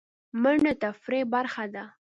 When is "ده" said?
1.73-1.83